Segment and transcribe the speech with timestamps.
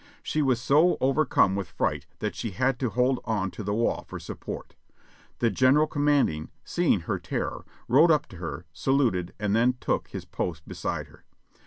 [0.23, 4.03] She was so overcome with fright that she had to hold on to the wall
[4.07, 4.73] for support.
[5.37, 10.25] The general commanding, seeing her terror, rode up to her, saluted, and then took his
[10.25, 11.23] post beside her.